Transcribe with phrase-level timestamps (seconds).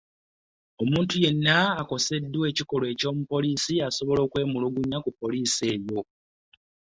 [0.81, 6.01] Omuntu yenna akoseddwa ekikolwa ky’omupoliisi asobola okwemulugunya ku mupoliisi oyo.